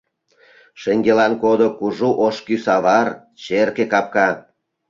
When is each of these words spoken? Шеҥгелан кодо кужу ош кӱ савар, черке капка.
Шеҥгелан 0.81 1.33
кодо 1.43 1.67
кужу 1.79 2.09
ош 2.25 2.35
кӱ 2.45 2.55
савар, 2.65 3.07
черке 3.43 3.85
капка. 3.93 4.29